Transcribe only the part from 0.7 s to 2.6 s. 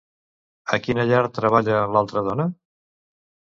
A quina llar treballa l'altra dona?